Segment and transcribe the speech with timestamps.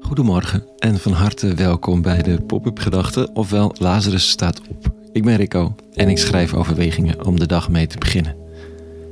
[0.00, 4.92] Goedemorgen en van harte welkom bij de Pop-up Gedachten, ofwel Lazarus staat op.
[5.12, 8.36] Ik ben Rico en ik schrijf overwegingen om de dag mee te beginnen.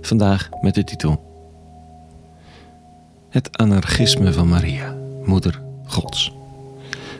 [0.00, 1.24] Vandaag met de titel
[3.28, 6.32] Het anarchisme van Maria, Moeder Gods.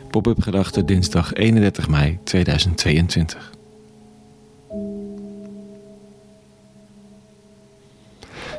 [0.09, 3.56] Pop-up Gedachten dinsdag 31 mei 2022.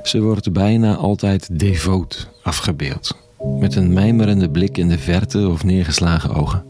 [0.09, 3.17] Ze wordt bijna altijd devoot afgebeeld,
[3.59, 6.65] met een mijmerende blik in de verte of neergeslagen ogen.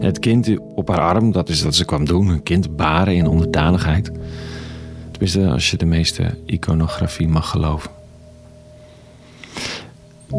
[0.00, 3.26] Het kind op haar arm, dat is wat ze kwam doen, een kind baren in
[3.26, 4.10] onderdanigheid.
[5.10, 7.90] Tenminste, als je de meeste iconografie mag geloven.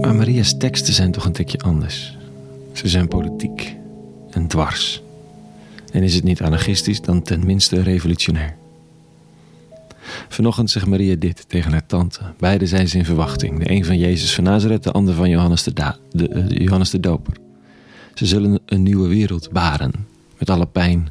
[0.02, 2.18] Maar Maria's teksten zijn toch een tikje anders.
[2.74, 3.76] Ze zijn politiek
[4.32, 5.02] en dwars.
[5.92, 8.60] En is het niet anarchistisch, dan tenminste revolutionair.
[10.32, 12.20] Vanochtend zegt Maria dit tegen haar tante.
[12.40, 13.60] Beiden zijn ze in verwachting.
[13.60, 15.74] De een van Jezus van Nazareth, de ander van Johannes de,
[16.12, 17.34] de uh, Johannes de Doper.
[18.14, 19.94] Ze zullen een nieuwe wereld baren,
[20.38, 21.10] met alle pijn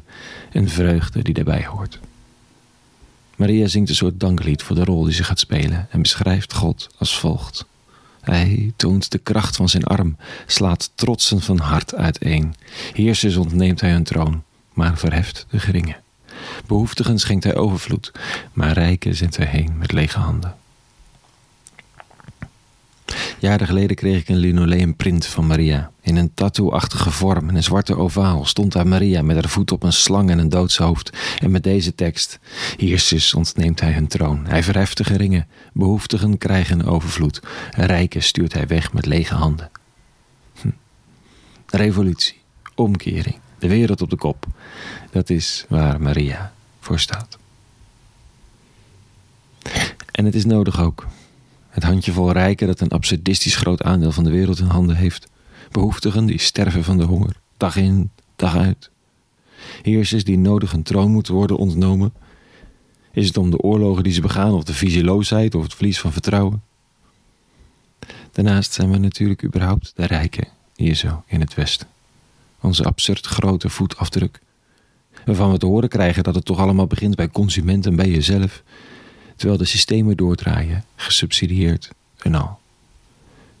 [0.51, 1.99] en vreugde die daarbij hoort.
[3.35, 6.89] Maria zingt een soort danklied voor de rol die ze gaat spelen en beschrijft God
[6.97, 7.65] als volgt.
[8.21, 12.55] Hij toont de kracht van zijn arm, slaat trotsen van hart uiteen.
[12.93, 15.95] Heersers ontneemt hij hun troon, maar verheft de geringen.
[16.67, 18.11] Behoeftigen schenkt hij overvloed,
[18.53, 20.55] maar rijken zendt hij heen met lege handen.
[23.39, 25.91] Jaren geleden kreeg ik een linoleumprint van Maria.
[26.01, 29.83] In een tattoo-achtige vorm, in een zwarte ovaal, stond daar Maria met haar voet op
[29.83, 31.17] een slang en een doodshoofd.
[31.39, 32.39] En met deze tekst:
[32.77, 34.45] Heersers ontneemt hij hun troon.
[34.45, 35.47] Hij verheft de geringen.
[35.73, 37.41] Behoeftigen krijgen overvloed.
[37.71, 39.69] Rijken stuurt hij weg met lege handen.
[40.61, 40.69] Hm.
[41.65, 42.41] Revolutie,
[42.75, 44.45] omkering, de wereld op de kop.
[45.11, 47.37] Dat is waar Maria voor staat.
[50.11, 51.07] En het is nodig ook.
[51.69, 55.27] Het handjevol rijken dat een absurdistisch groot aandeel van de wereld in handen heeft.
[55.71, 58.89] Behoeftigen die sterven van de honger, dag in, dag uit.
[59.81, 62.13] Heersers die nodig een troon moeten worden ontnomen.
[63.11, 66.11] Is het om de oorlogen die ze begaan, of de visieloosheid, of het verlies van
[66.11, 66.63] vertrouwen?
[68.31, 71.87] Daarnaast zijn we natuurlijk überhaupt de rijken, hier zo in het Westen.
[72.61, 74.39] Onze absurd grote voetafdruk.
[75.25, 78.63] Waarvan we te horen krijgen dat het toch allemaal begint bij consumenten en bij jezelf
[79.35, 82.59] terwijl de systemen doordraaien, gesubsidieerd en al.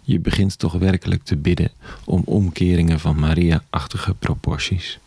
[0.01, 1.71] Je begint toch werkelijk te bidden
[2.03, 4.99] om omkeringen van Maria-achtige proporties.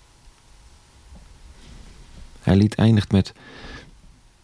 [2.40, 3.32] Hij liet eindigt met: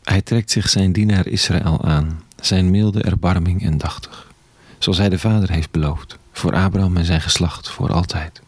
[0.02, 4.32] Hij trekt zich zijn dienaar Israël aan, zijn milde erbarming en dachtig,
[4.78, 8.42] zoals hij de Vader heeft beloofd, voor Abraham en zijn geslacht voor altijd.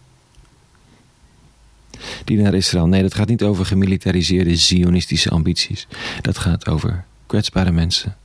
[2.25, 5.87] Dienaar Israël, nee, dat gaat niet over gemilitariseerde zionistische ambities.
[6.21, 8.17] Dat gaat over kwetsbare mensen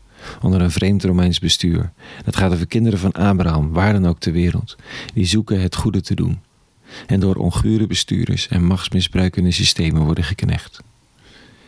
[0.41, 1.91] onder een vreemd Romeins bestuur.
[2.25, 4.75] Dat gaat over kinderen van Abraham, waar dan ook ter wereld,
[5.13, 6.39] die zoeken het goede te doen
[7.07, 10.79] en door ongure bestuurders en machtsmisbruikende systemen worden geknecht.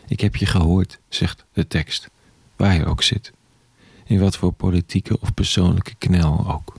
[0.08, 2.08] Ik heb je gehoord, zegt de tekst,
[2.56, 3.32] waar je ook zit,
[4.04, 6.74] in wat voor politieke of persoonlijke knel ook.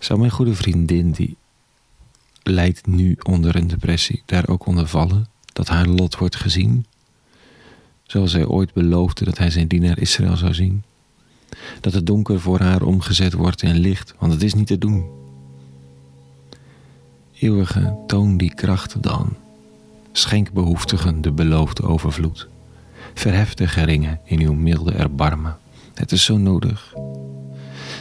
[0.00, 1.36] Zou mijn goede vriendin, die
[2.48, 5.32] lijdt nu onder een depressie, daar ook onder vallen?
[5.54, 6.86] dat haar lot wordt gezien,
[8.02, 10.82] zoals hij ooit beloofde dat hij zijn dienaar Israël zou zien.
[11.80, 15.04] Dat het donker voor haar omgezet wordt in licht, want het is niet te doen.
[17.38, 19.36] Eeuwige, toon die kracht dan.
[20.12, 22.48] Schenk behoeftigen de beloofde overvloed.
[23.14, 25.56] Verhef de geringen in uw milde erbarmen.
[25.94, 26.94] Het is zo nodig.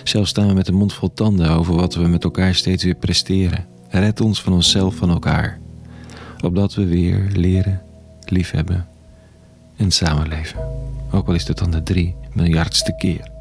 [0.03, 2.95] Zelfs staan we met een mond vol tanden over wat we met elkaar steeds weer
[2.95, 3.72] presteren.
[3.93, 5.59] Red ons van onszelf, van elkaar
[6.43, 7.81] opdat we weer leren,
[8.25, 8.87] liefhebben
[9.75, 10.59] en samenleven.
[11.11, 13.31] Ook al is het dan de drie miljardste keer.